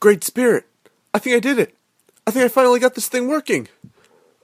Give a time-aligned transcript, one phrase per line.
[0.00, 0.64] Great Spirit,
[1.12, 1.74] I think I did it.
[2.26, 3.68] I think I finally got this thing working.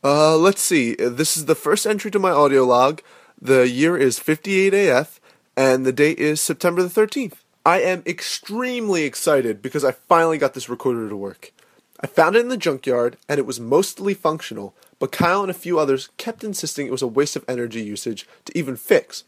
[0.05, 0.95] Uh, let's see.
[0.97, 3.01] This is the first entry to my audio log.
[3.41, 5.19] The year is 58 AF,
[5.57, 7.39] and the date is September the 13th.
[7.65, 11.53] I am extremely excited because I finally got this recorder to work.
[12.01, 15.55] I found it in the junkyard, and it was mostly functional, but Kyle and a
[15.55, 19.25] few others kept insisting it was a waste of energy usage to even fix.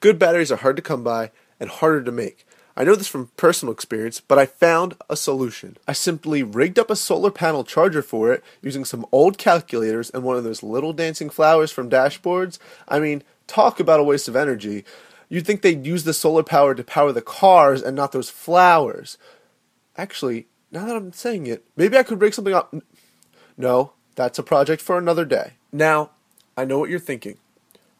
[0.00, 1.30] Good batteries are hard to come by
[1.60, 2.44] and harder to make.
[2.76, 5.76] I know this from personal experience, but I found a solution.
[5.88, 10.22] I simply rigged up a solar panel charger for it using some old calculators and
[10.22, 12.58] one of those little dancing flowers from dashboards.
[12.88, 14.84] I mean, talk about a waste of energy.
[15.28, 19.18] You'd think they'd use the solar power to power the cars and not those flowers.
[19.96, 22.74] Actually, now that I'm saying it, maybe I could break something up.
[23.56, 25.52] No, that's a project for another day.
[25.72, 26.10] Now,
[26.56, 27.38] I know what you're thinking.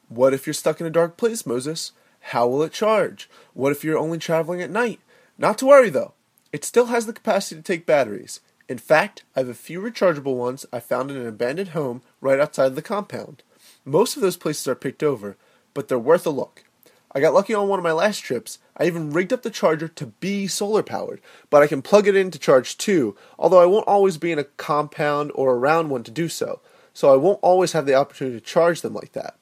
[0.08, 1.92] What if you're stuck in a dark place, Moses?
[2.20, 3.28] How will it charge?
[3.54, 5.00] What if you're only traveling at night?
[5.38, 6.14] Not to worry though.
[6.52, 8.40] It still has the capacity to take batteries.
[8.68, 12.38] In fact, I have a few rechargeable ones I found in an abandoned home right
[12.38, 13.42] outside the compound.
[13.84, 15.36] Most of those places are picked over,
[15.74, 16.64] but they're worth a look.
[17.12, 18.60] I got lucky on one of my last trips.
[18.76, 22.14] I even rigged up the charger to be solar powered, but I can plug it
[22.14, 26.04] in to charge too, although I won't always be in a compound or around one
[26.04, 26.60] to do so,
[26.94, 29.34] so I won't always have the opportunity to charge them like that.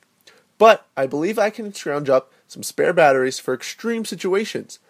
[0.57, 4.81] But I believe I can scrounge up some spare batteries for extreme situations.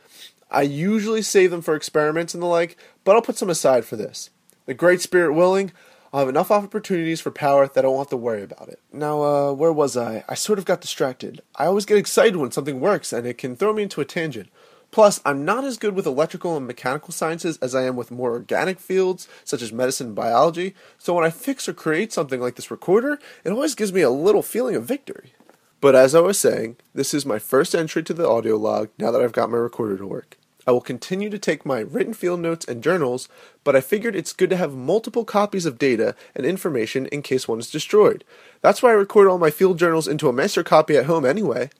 [0.50, 3.96] I usually save them for experiments and the like, but I'll put some aside for
[3.96, 4.30] this.
[4.64, 5.72] The Great Spirit willing,
[6.12, 8.80] I'll have enough opportunities for power that I won't have to worry about it.
[8.92, 10.24] Now, uh, where was I?
[10.26, 11.42] I sort of got distracted.
[11.56, 14.48] I always get excited when something works, and it can throw me into a tangent.
[14.90, 18.30] Plus, I'm not as good with electrical and mechanical sciences as I am with more
[18.30, 22.54] organic fields, such as medicine and biology, so when I fix or create something like
[22.54, 25.34] this recorder, it always gives me a little feeling of victory.
[25.80, 29.12] But as I was saying, this is my first entry to the audio log now
[29.12, 30.36] that I've got my recorder to work.
[30.66, 33.28] I will continue to take my written field notes and journals,
[33.62, 37.46] but I figured it's good to have multiple copies of data and information in case
[37.46, 38.24] one is destroyed.
[38.60, 41.70] That's why I record all my field journals into a master copy at home anyway.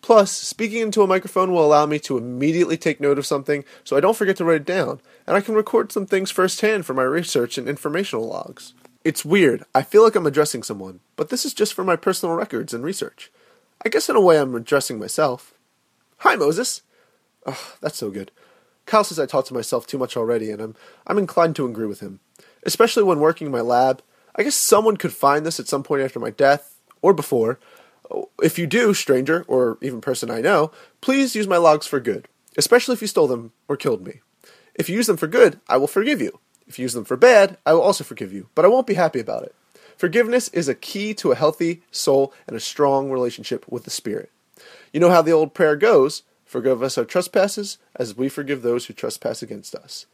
[0.00, 3.96] Plus, speaking into a microphone will allow me to immediately take note of something so
[3.96, 6.94] I don't forget to write it down, and I can record some things firsthand for
[6.94, 8.72] my research and informational logs.
[9.04, 12.34] It's weird, I feel like I'm addressing someone, but this is just for my personal
[12.34, 13.30] records and research.
[13.84, 15.54] I guess in a way I'm addressing myself.
[16.18, 16.82] Hi, Moses.
[17.46, 18.30] Oh, that's so good.
[18.86, 20.76] Kyle says I talk to myself too much already, and I'm
[21.06, 22.20] I'm inclined to agree with him,
[22.64, 24.02] especially when working in my lab.
[24.36, 27.58] I guess someone could find this at some point after my death or before.
[28.42, 30.70] If you do, stranger, or even person I know,
[31.00, 34.20] please use my logs for good, especially if you stole them or killed me.
[34.74, 36.38] If you use them for good, I will forgive you.
[36.66, 38.94] If you use them for bad, I will also forgive you, but I won't be
[38.94, 39.54] happy about it.
[40.02, 44.32] Forgiveness is a key to a healthy soul and a strong relationship with the Spirit.
[44.92, 48.86] You know how the old prayer goes Forgive us our trespasses, as we forgive those
[48.86, 50.06] who trespass against us.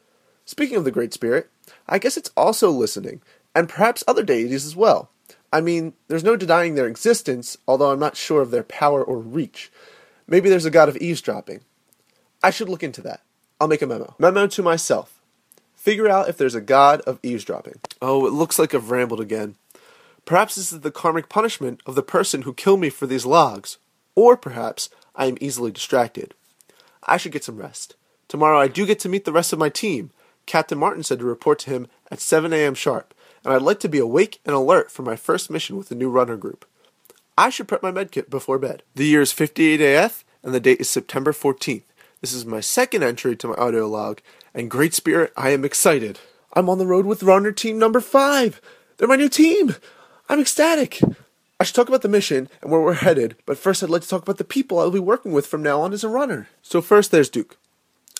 [0.44, 1.48] Speaking of the Great Spirit,
[1.88, 3.22] I guess it's also listening,
[3.54, 5.08] and perhaps other deities as well.
[5.54, 9.16] I mean, there's no denying their existence, although I'm not sure of their power or
[9.16, 9.72] reach.
[10.26, 11.60] Maybe there's a god of eavesdropping.
[12.42, 13.22] I should look into that.
[13.58, 14.16] I'll make a memo.
[14.18, 15.22] Memo to myself.
[15.74, 17.80] Figure out if there's a god of eavesdropping.
[18.02, 19.54] Oh, it looks like I've rambled again.
[20.28, 23.78] Perhaps this is the karmic punishment of the person who killed me for these logs.
[24.14, 26.34] Or perhaps I am easily distracted.
[27.02, 27.96] I should get some rest.
[28.28, 30.10] Tomorrow I do get to meet the rest of my team.
[30.44, 32.74] Captain Martin said to report to him at 7 a.m.
[32.74, 35.94] sharp, and I'd like to be awake and alert for my first mission with the
[35.94, 36.66] new runner group.
[37.38, 38.82] I should prep my medkit before bed.
[38.96, 41.84] The year is 58 AF, and the date is September 14th.
[42.20, 44.20] This is my second entry to my audio log,
[44.52, 46.18] and Great Spirit, I am excited.
[46.52, 48.60] I'm on the road with runner team number 5.
[48.98, 49.74] They're my new team.
[50.30, 51.00] I'm ecstatic.
[51.58, 54.08] I should talk about the mission and where we're headed, but first I'd like to
[54.08, 56.48] talk about the people I'll be working with from now on as a runner.
[56.60, 57.56] So first there's Duke.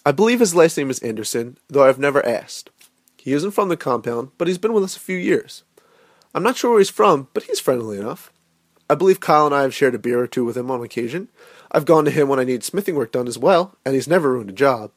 [0.06, 2.70] I believe his last name is Anderson, though I've never asked.
[3.18, 5.64] He isn't from the compound, but he's been with us a few years.
[6.34, 8.32] I'm not sure where he's from, but he's friendly enough.
[8.88, 11.28] I believe Kyle and I have shared a beer or two with him on occasion.
[11.70, 14.32] I've gone to him when I need smithing work done as well, and he's never
[14.32, 14.92] ruined a job.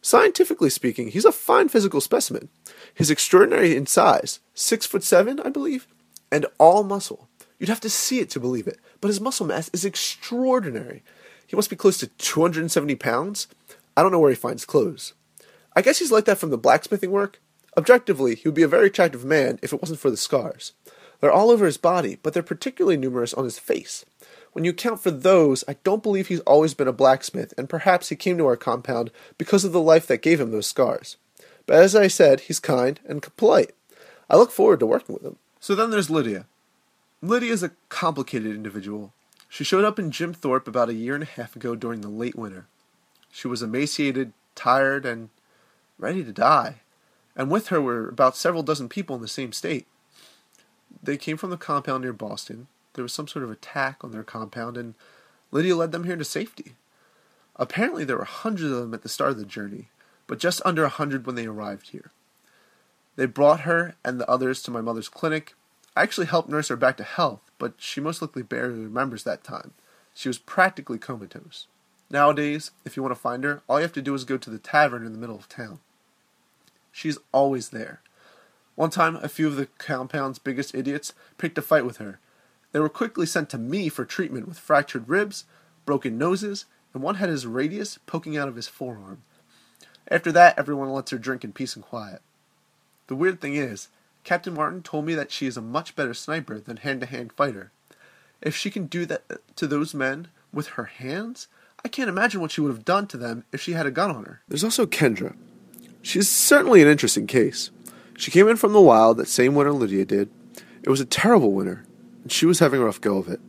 [0.00, 2.48] Scientifically speaking, he's a fine physical specimen.
[2.94, 5.88] He's extraordinary in size, six foot seven, I believe,
[6.34, 7.28] and all muscle.
[7.60, 11.04] You'd have to see it to believe it, but his muscle mass is extraordinary.
[11.46, 13.46] He must be close to 270 pounds.
[13.96, 15.14] I don't know where he finds clothes.
[15.76, 17.40] I guess he's like that from the blacksmithing work.
[17.76, 20.72] Objectively, he would be a very attractive man if it wasn't for the scars.
[21.20, 24.04] They're all over his body, but they're particularly numerous on his face.
[24.54, 28.08] When you account for those, I don't believe he's always been a blacksmith, and perhaps
[28.08, 31.16] he came to our compound because of the life that gave him those scars.
[31.66, 33.70] But as I said, he's kind and polite.
[34.28, 35.36] I look forward to working with him.
[35.64, 36.44] So then there's Lydia.
[37.22, 39.14] Lydia is a complicated individual.
[39.48, 42.10] She showed up in Jim Thorpe about a year and a half ago during the
[42.10, 42.66] late winter.
[43.32, 45.30] She was emaciated, tired, and
[45.98, 46.80] ready to die.
[47.34, 49.86] and with her were about several dozen people in the same state.
[51.02, 52.66] They came from the compound near Boston.
[52.92, 54.92] There was some sort of attack on their compound, and
[55.50, 56.74] Lydia led them here to safety.
[57.56, 59.88] Apparently, there were hundreds of them at the start of the journey,
[60.26, 62.10] but just under a hundred when they arrived here.
[63.16, 65.54] They brought her and the others to my mother's clinic.
[65.96, 69.44] I actually helped nurse her back to health, but she most likely barely remembers that
[69.44, 69.72] time.
[70.14, 71.66] She was practically comatose.
[72.10, 74.50] Nowadays, if you want to find her, all you have to do is go to
[74.50, 75.80] the tavern in the middle of town.
[76.92, 78.00] She's always there.
[78.74, 82.18] One time, a few of the compound's biggest idiots picked a fight with her.
[82.72, 85.44] They were quickly sent to me for treatment with fractured ribs,
[85.86, 89.22] broken noses, and one had his radius poking out of his forearm.
[90.08, 92.20] After that, everyone lets her drink in peace and quiet.
[93.06, 93.88] The weird thing is,
[94.22, 97.32] Captain Martin told me that she is a much better sniper than hand to hand
[97.32, 97.70] fighter.
[98.40, 99.22] If she can do that
[99.56, 101.48] to those men with her hands,
[101.84, 104.10] I can't imagine what she would have done to them if she had a gun
[104.10, 104.40] on her.
[104.48, 105.36] There's also Kendra.
[106.00, 107.70] She's certainly an interesting case.
[108.16, 110.30] She came in from the wild that same winter Lydia did.
[110.82, 111.84] It was a terrible winter,
[112.22, 113.40] and she was having a rough go of it.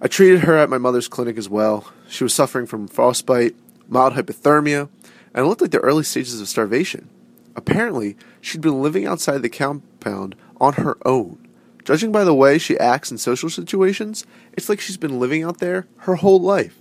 [0.00, 1.90] I treated her at my mother's clinic as well.
[2.08, 3.54] She was suffering from frostbite,
[3.88, 4.88] mild hypothermia,
[5.34, 7.08] and it looked like the early stages of starvation.
[7.56, 11.38] Apparently, she'd been living outside the compound on her own.
[11.84, 15.58] Judging by the way she acts in social situations, it's like she's been living out
[15.58, 16.78] there her whole life.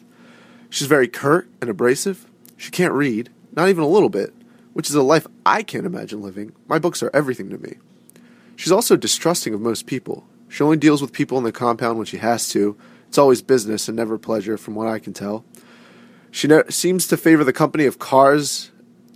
[0.69, 2.25] She's very curt and abrasive.
[2.57, 4.33] She can't read, not even a little bit,
[4.73, 6.53] which is a life I can't imagine living.
[6.67, 7.75] My books are everything to me.
[8.55, 10.27] She's also distrusting of most people.
[10.49, 12.77] She only deals with people in the compound when she has to.
[13.07, 15.45] It's always business and never pleasure, from what I can tell.
[16.31, 18.71] She ne- seems to favor the company of cars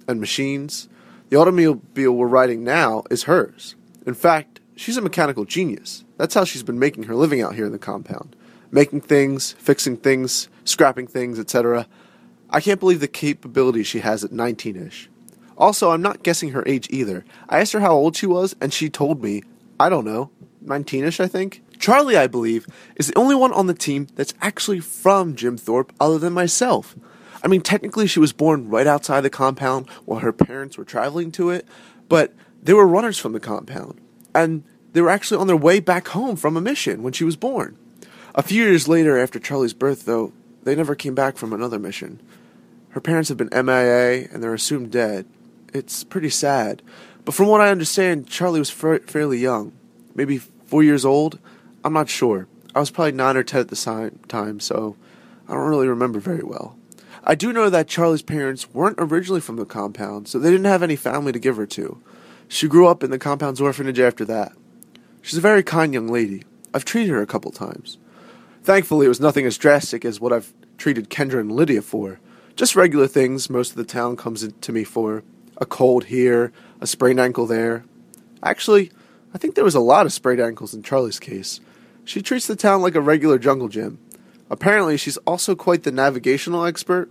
[0.08, 0.88] and machines.
[1.30, 3.76] The automobile we're riding now is hers.
[4.08, 6.04] In fact, she's a mechanical genius.
[6.18, 8.36] That's how she's been making her living out here in the compound.
[8.72, 11.86] Making things, fixing things, scrapping things, etc.
[12.50, 15.08] I can't believe the capability she has at 19 ish.
[15.56, 17.24] Also, I'm not guessing her age either.
[17.48, 19.44] I asked her how old she was, and she told me,
[19.80, 20.32] I don't know,
[20.62, 21.62] 19 ish, I think.
[21.78, 22.66] Charlie, I believe,
[22.96, 26.96] is the only one on the team that's actually from Jim Thorpe other than myself.
[27.44, 31.32] I mean, technically, she was born right outside the compound while her parents were traveling
[31.34, 31.66] to it,
[32.08, 34.00] but they were runners from the compound.
[34.36, 34.64] And
[34.94, 37.78] they were actually on their way back home from a mission when she was born.
[38.36, 40.34] A few years later, after Charlie's birth, though,
[40.64, 42.22] they never came back from another mission.
[42.90, 45.26] Her parents have been MIA and they're assumed dead.
[45.74, 46.82] It's pretty sad.
[47.26, 49.72] But from what I understand, Charlie was fa- fairly young.
[50.16, 51.40] Maybe four years old?
[51.84, 52.48] I'm not sure.
[52.74, 54.96] I was probably nine or ten at the time, so
[55.48, 56.79] I don't really remember very well.
[57.30, 60.82] I do know that Charlie's parents weren't originally from the compound, so they didn't have
[60.82, 62.02] any family to give her to.
[62.48, 64.54] She grew up in the compound's orphanage after that.
[65.22, 66.44] She's a very kind young lady.
[66.74, 68.00] I've treated her a couple times.
[68.64, 72.20] Thankfully, it was nothing as drastic as what I've treated Kendra and Lydia for.
[72.56, 75.24] Just regular things most of the town comes to me for.
[75.58, 77.86] A cold here, a sprained ankle there.
[78.42, 78.92] Actually,
[79.36, 81.62] I think there was a lot of sprained ankles in Charlie's case.
[82.06, 84.00] She treats the town like a regular jungle gym.
[84.50, 87.08] Apparently, she's also quite the navigational expert.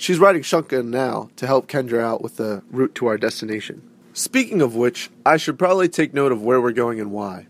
[0.00, 3.82] She's riding Shunka now to help Kendra out with the route to our destination.
[4.14, 7.48] Speaking of which, I should probably take note of where we're going and why.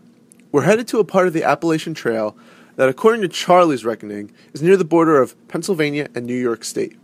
[0.51, 2.35] We're headed to a part of the Appalachian Trail
[2.75, 6.97] that, according to Charlie's reckoning, is near the border of Pennsylvania and New York State.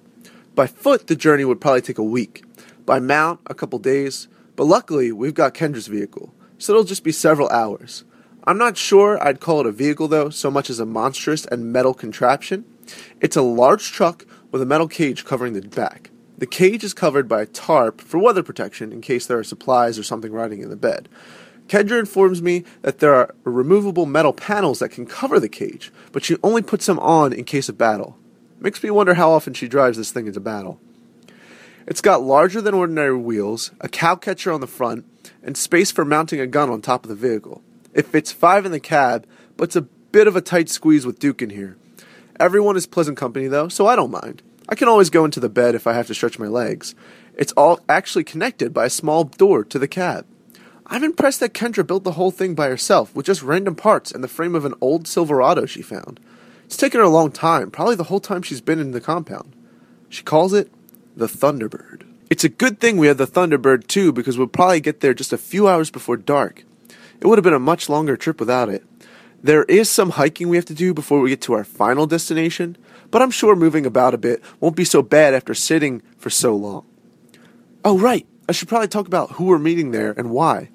[0.53, 2.43] By foot, the journey would probably take a week.
[2.85, 4.27] By mount, a couple days.
[4.57, 8.03] But luckily, we've got Kendra's vehicle, so it'll just be several hours.
[8.43, 11.71] I'm not sure I'd call it a vehicle though, so much as a monstrous and
[11.71, 12.65] metal contraption.
[13.21, 16.09] It's a large truck with a metal cage covering the back.
[16.37, 19.97] The cage is covered by a tarp for weather protection in case there are supplies
[19.97, 21.09] or something riding in the bed.
[21.67, 26.23] Kendra informs me that there are removable metal panels that can cover the cage, but
[26.23, 28.17] she only puts them on in case of battle.
[28.59, 30.79] Makes me wonder how often she drives this thing into battle.
[31.85, 35.05] It's got larger than ordinary wheels, a cow catcher on the front,
[35.41, 37.61] and space for mounting a gun on top of the vehicle.
[37.93, 39.25] It fits five in the cab,
[39.55, 41.77] but it's a bit of a tight squeeze with Duke in here.
[42.39, 44.43] Everyone is pleasant company, though, so I don't mind.
[44.69, 46.93] I can always go into the bed if I have to stretch my legs.
[47.35, 50.25] It's all actually connected by a small door to the cab.
[50.85, 54.23] I'm impressed that Kendra built the whole thing by herself with just random parts and
[54.23, 56.19] the frame of an old Silverado she found.
[56.65, 59.53] It's taken her a long time, probably the whole time she's been in the compound.
[60.09, 60.71] She calls it
[61.15, 62.03] the Thunderbird.
[62.29, 65.33] It's a good thing we have the Thunderbird too because we'll probably get there just
[65.33, 66.65] a few hours before dark.
[67.19, 68.83] It would have been a much longer trip without it.
[69.47, 72.75] There is some hiking we have to do before we get to our final destination,
[73.11, 76.53] but I'm sure moving about a bit won't be so bad after sitting for so
[76.53, 76.85] long.
[77.85, 80.67] Oh, right, I should probably talk about who we're meeting there and why.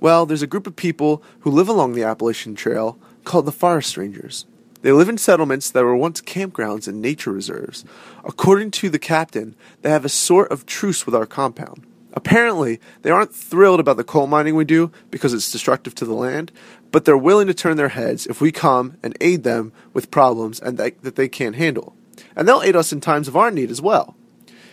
[0.00, 3.96] Well, there's a group of people who live along the Appalachian Trail called the Forest
[3.96, 4.44] Rangers.
[4.82, 7.86] They live in settlements that were once campgrounds and nature reserves.
[8.22, 11.86] According to the captain, they have a sort of truce with our compound.
[12.12, 16.14] Apparently, they aren't thrilled about the coal mining we do because it's destructive to the
[16.14, 16.50] land,
[16.90, 20.58] but they're willing to turn their heads if we come and aid them with problems
[20.60, 21.94] and that, that they can't handle.
[22.34, 24.16] And they'll aid us in times of our need as well.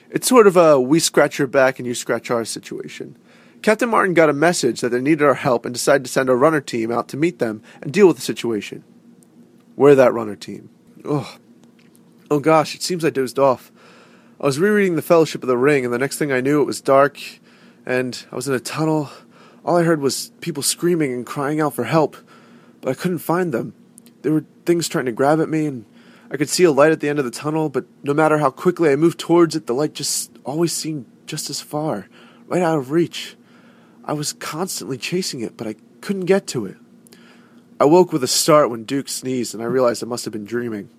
[0.10, 3.18] It's sort of a we scratch your back and you scratch our situation.
[3.62, 6.36] Captain Martin got a message that they needed our help and decided to send a
[6.36, 8.84] runner team out to meet them and deal with the situation.
[9.76, 10.70] We're that runner team.
[11.04, 11.38] Oh,
[12.32, 13.72] oh gosh, it seems I dozed off.
[14.40, 16.66] I was rereading The Fellowship of the Ring, and the next thing I knew, it
[16.66, 17.20] was dark,
[17.88, 19.10] and I was in a tunnel.
[19.66, 22.16] All I heard was people screaming and crying out for help,
[22.80, 23.74] but I couldn't find them.
[24.22, 25.86] There were things trying to grab at me, and
[26.30, 28.52] I could see a light at the end of the tunnel, but no matter how
[28.52, 32.08] quickly I moved towards it, the light just always seemed just as far,
[32.46, 33.36] right out of reach.
[34.06, 36.78] I was constantly chasing it, but I couldn't get to it.
[37.80, 40.46] I woke with a start when Duke sneezed, and I realized I must have been
[40.46, 40.90] dreaming.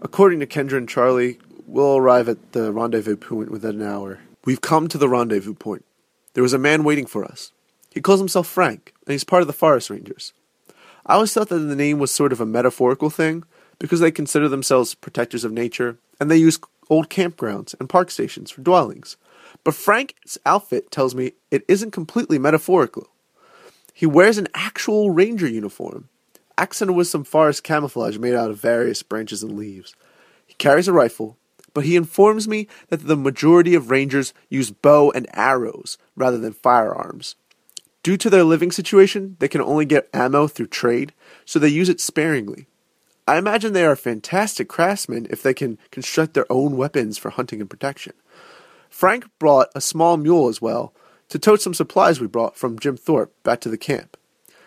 [0.00, 1.38] According to Kendra and Charlie,
[1.72, 4.20] we'll arrive at the rendezvous point within an hour.
[4.44, 5.86] We've come to the rendezvous point.
[6.34, 7.50] There was a man waiting for us.
[7.90, 10.34] He calls himself Frank, and he's part of the Forest Rangers.
[11.06, 13.44] I always thought that the name was sort of a metaphorical thing,
[13.78, 16.60] because they consider themselves protectors of nature, and they use
[16.90, 19.16] old campgrounds and park stations for dwellings.
[19.64, 23.08] But Frank's outfit tells me it isn't completely metaphorical.
[23.94, 26.08] He wears an actual ranger uniform,
[26.58, 29.94] accented with some forest camouflage made out of various branches and leaves.
[30.46, 31.38] He carries a rifle,
[31.74, 36.52] but he informs me that the majority of rangers use bow and arrows rather than
[36.52, 37.36] firearms.
[38.02, 41.12] Due to their living situation, they can only get ammo through trade,
[41.44, 42.66] so they use it sparingly.
[43.28, 47.60] I imagine they are fantastic craftsmen if they can construct their own weapons for hunting
[47.60, 48.14] and protection.
[48.90, 50.92] Frank brought a small mule as well
[51.28, 54.16] to tote some supplies we brought from Jim Thorpe back to the camp.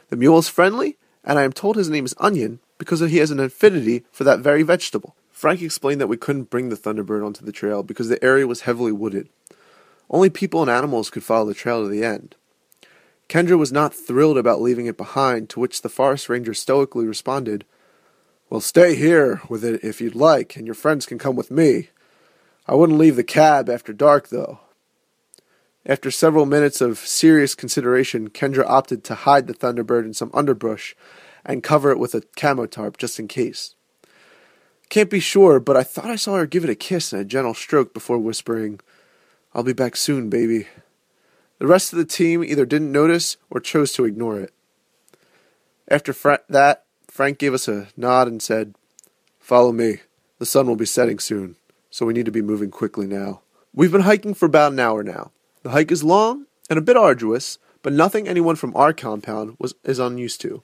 [0.10, 3.32] The mule is friendly, and I am told his name is Onion because he has
[3.32, 5.16] an affinity for that very vegetable.
[5.36, 8.62] Frank explained that we couldn't bring the Thunderbird onto the trail because the area was
[8.62, 9.28] heavily wooded.
[10.10, 12.36] Only people and animals could follow the trail to the end.
[13.28, 17.66] Kendra was not thrilled about leaving it behind, to which the forest ranger stoically responded,
[18.50, 21.90] well, stay here with it if you'd like, and your friends can come with me.
[22.66, 24.62] I wouldn't leave the cab after dark, though.
[25.86, 30.96] After several minutes of serious consideration, Kendra opted to hide the Thunderbird in some underbrush
[31.44, 33.76] and cover it with a camo tarp just in case.
[34.90, 37.26] Can't be sure, but I thought I saw her give it a kiss and a
[37.26, 38.80] gentle stroke before whispering,
[39.54, 40.68] I'll be back soon, baby.
[41.60, 44.54] The rest of the team either didn't notice or chose to ignore it.
[45.88, 46.14] After
[46.50, 48.76] that, Frank gave us a nod and said,
[49.40, 50.00] Follow me.
[50.40, 51.56] The sun will be setting soon,
[51.90, 53.42] so we need to be moving quickly now.
[53.74, 55.32] We've been hiking for about an hour now.
[55.64, 59.76] The hike is long and a bit arduous, but nothing anyone from our compound was
[59.84, 60.64] is unused to.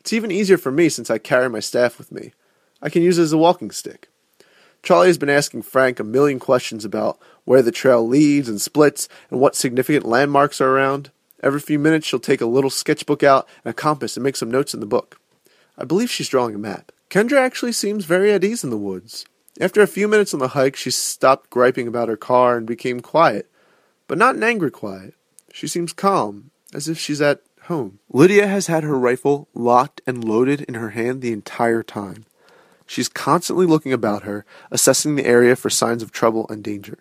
[0.00, 2.32] It's even easier for me since I carry my staff with me.
[2.82, 4.08] I can use it as a walking stick.
[4.82, 9.08] Charlie has been asking Frank a million questions about where the trail leads and splits
[9.30, 11.12] and what significant landmarks are around.
[11.40, 14.50] Every few minutes, she'll take a little sketchbook out and a compass and make some
[14.50, 15.20] notes in the book.
[15.78, 16.90] I believe she's drawing a map.
[17.10, 19.24] Kendra actually seems very at ease in the woods.
[19.60, 23.00] After a few minutes on the hike, she stopped griping about her car and became
[23.00, 23.50] quiet,
[24.08, 25.14] but not an angry quiet.
[25.52, 27.98] She seems calm, as if she's at home.
[28.10, 32.24] Lydia has had her rifle locked and loaded in her hand the entire time.
[32.92, 36.98] She's constantly looking about her, assessing the area for signs of trouble and danger.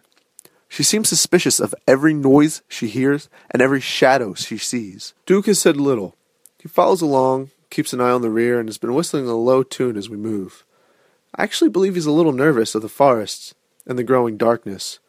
[0.69, 5.13] She seems suspicious of every noise she hears and every shadow she sees.
[5.25, 6.15] Duke has said little.
[6.59, 9.63] He follows along, keeps an eye on the rear, and has been whistling a low
[9.63, 10.63] tune as we move.
[11.35, 13.53] I actually believe he's a little nervous of the forests
[13.85, 14.99] and the growing darkness.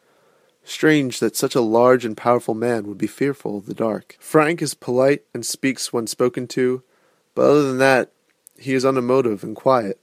[0.65, 4.17] Strange that such a large and powerful man would be fearful of the dark.
[4.19, 6.83] Frank is polite and speaks when spoken to,
[7.35, 8.11] but other than that,
[8.57, 9.97] he is unemotive and quiet.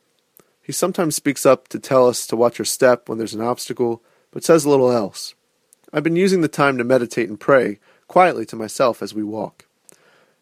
[0.71, 4.05] He sometimes speaks up to tell us to watch our step when there's an obstacle,
[4.31, 5.35] but says little else.
[5.93, 9.67] I've been using the time to meditate and pray quietly to myself as we walk.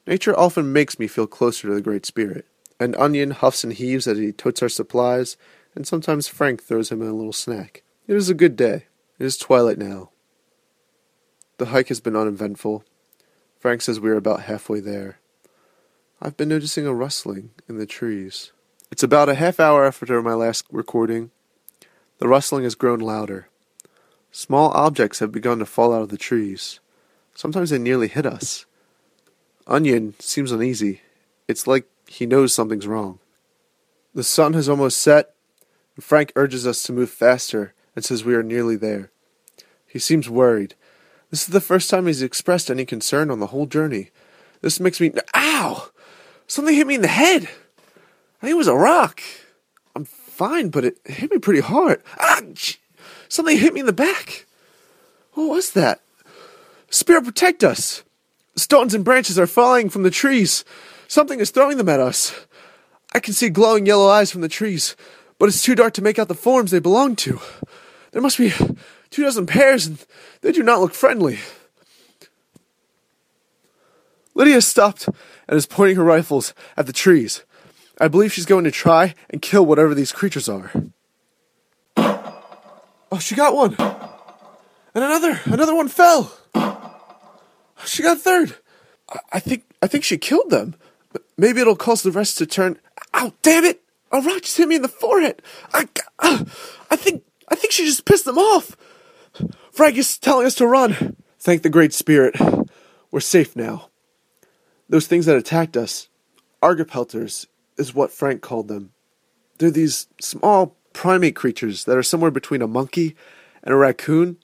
[0.06, 2.44] Nature often makes me feel closer to the Great Spirit.
[2.78, 5.38] And Onion huffs and heaves as he totes our supplies,
[5.74, 7.82] and sometimes Frank throws him a little snack.
[8.06, 8.84] It is a good day.
[9.18, 10.10] It is twilight now.
[11.56, 12.84] The hike has been uneventful.
[13.58, 15.20] Frank says we are about halfway there.
[16.20, 18.52] I've been noticing a rustling in the trees.
[18.90, 21.30] It's about a half hour after my last recording.
[22.18, 23.48] The rustling has grown louder.
[24.32, 26.80] Small objects have begun to fall out of the trees.
[27.34, 28.64] Sometimes they nearly hit us.
[29.66, 31.02] Onion seems uneasy.
[31.46, 33.18] It's like he knows something's wrong.
[34.14, 35.34] The sun has almost set,
[35.94, 39.10] and Frank urges us to move faster and says we are nearly there.
[39.86, 40.74] He seems worried.
[41.30, 44.10] This is the first time he's expressed any concern on the whole journey.
[44.62, 45.12] This makes me.
[45.34, 45.90] Ow!
[46.46, 47.48] Something hit me in the head!
[48.40, 49.20] I think it was a rock.
[49.96, 52.02] I'm fine, but it hit me pretty hard.
[52.18, 52.40] Ah!
[53.28, 54.46] Something hit me in the back.
[55.32, 56.00] What was that?
[56.90, 58.02] Spirit, protect us!
[58.56, 60.64] Stones and branches are falling from the trees.
[61.06, 62.34] Something is throwing them at us.
[63.12, 64.94] I can see glowing yellow eyes from the trees,
[65.38, 67.40] but it's too dark to make out the forms they belong to.
[68.12, 68.52] There must be
[69.10, 70.04] two dozen pairs, and
[70.40, 71.38] they do not look friendly.
[74.34, 75.08] Lydia stopped
[75.48, 77.42] and is pointing her rifles at the trees.
[78.00, 80.70] I believe she's going to try and kill whatever these creatures are.
[81.96, 83.74] Oh, she got one.
[83.78, 86.32] And another, another one fell.
[87.84, 88.56] She got a third.
[89.08, 90.74] I, I think, I think she killed them.
[91.36, 92.78] Maybe it'll cause the rest to turn.
[93.14, 93.82] Ow, damn it!
[94.12, 95.42] A rock just hit me in the forehead.
[95.72, 95.88] I,
[96.18, 96.44] uh,
[96.90, 98.76] I think, I think she just pissed them off.
[99.70, 101.16] Frank is telling us to run.
[101.38, 102.36] Thank the Great Spirit.
[103.10, 103.88] We're safe now.
[104.88, 106.08] Those things that attacked us,
[106.62, 107.46] Argopelters,
[107.78, 108.92] is what Frank called them.
[109.58, 113.16] They're these small primate creatures that are somewhere between a monkey
[113.62, 114.36] and a raccoon.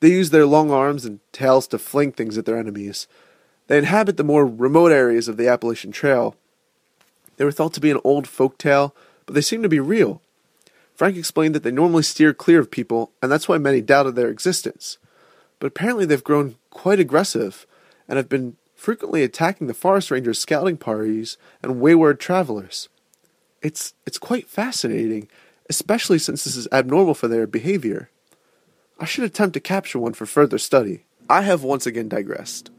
[0.00, 3.06] They use their long arms and tails to fling things at their enemies.
[3.66, 6.36] They inhabit the more remote areas of the Appalachian Trail.
[7.36, 8.94] They were thought to be an old folk tale,
[9.26, 10.20] but they seem to be real.
[10.94, 14.28] Frank explained that they normally steer clear of people, and that's why many doubted their
[14.28, 14.98] existence.
[15.58, 17.66] But apparently they've grown quite aggressive
[18.06, 22.90] and have been frequently attacking the forest rangers' scouting parties and wayward travelers.
[23.62, 25.26] It's it's quite fascinating,
[25.70, 28.10] especially since this is abnormal for their behavior.
[29.00, 31.04] I should attempt to capture one for further study.
[31.30, 32.70] I have once again digressed.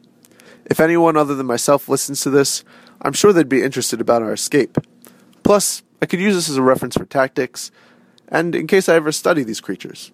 [0.66, 2.64] If anyone other than myself listens to this,
[3.02, 4.78] I'm sure they'd be interested about our escape.
[5.42, 7.72] Plus, I could use this as a reference for tactics,
[8.30, 10.12] and in case I ever study these creatures.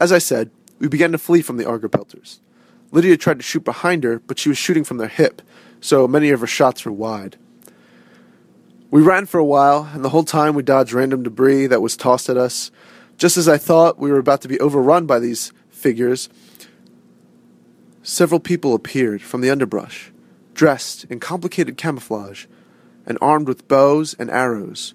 [0.00, 2.38] As I said, we began to flee from the Argopelters.
[2.96, 5.42] Lydia tried to shoot behind her, but she was shooting from their hip,
[5.80, 7.36] so many of her shots were wide.
[8.90, 11.96] We ran for a while, and the whole time we dodged random debris that was
[11.96, 12.70] tossed at us.
[13.18, 16.28] Just as I thought we were about to be overrun by these figures,
[18.08, 20.12] Several people appeared from the underbrush,
[20.54, 22.46] dressed in complicated camouflage
[23.04, 24.94] and armed with bows and arrows.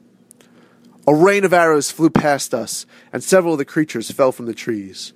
[1.05, 4.53] A rain of arrows flew past us, and several of the creatures fell from the
[4.53, 5.11] trees.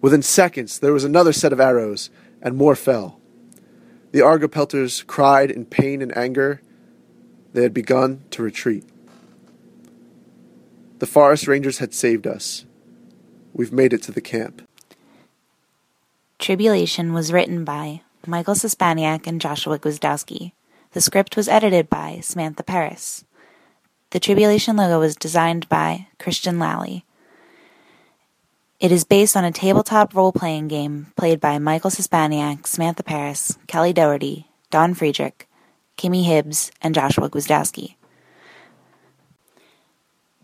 [0.00, 3.20] Within seconds, there was another set of arrows, and more fell.
[4.12, 6.62] The Argopelters cried in pain and anger.
[7.52, 8.84] They had begun to retreat.
[10.98, 12.64] The forest rangers had saved us.
[13.52, 14.62] We've made it to the camp.
[16.38, 20.52] Tribulation was written by Michael Suspaniak and Joshua Gwizdowski.
[20.92, 23.24] The script was edited by Samantha Paris.
[24.10, 27.04] The Tribulation logo was designed by Christian Lally.
[28.80, 33.58] It is based on a tabletop role playing game played by Michael Suspaniak, Samantha Paris,
[33.66, 35.48] Kelly Doherty, Don Friedrich,
[35.96, 37.96] Kimmy Hibbs, and Joshua Gwizdowski.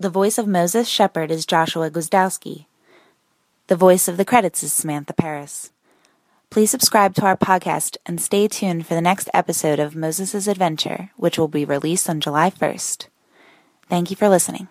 [0.01, 2.66] The voice of Moses Shepherd is Joshua Gwizdowski.
[3.68, 5.70] The voice of the credits is Samantha Paris.
[6.51, 11.11] Please subscribe to our podcast and stay tuned for the next episode of Moses' Adventure,
[11.16, 13.07] which will be released on July 1st.
[13.88, 14.66] Thank you for listening.